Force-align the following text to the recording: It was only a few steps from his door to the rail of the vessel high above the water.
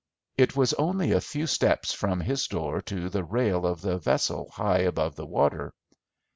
It 0.35 0.55
was 0.55 0.73
only 0.73 1.11
a 1.11 1.21
few 1.21 1.45
steps 1.45 1.93
from 1.93 2.21
his 2.21 2.47
door 2.47 2.81
to 2.81 3.07
the 3.07 3.23
rail 3.23 3.67
of 3.67 3.81
the 3.81 3.99
vessel 3.99 4.49
high 4.55 4.79
above 4.79 5.13
the 5.15 5.27
water. 5.27 5.75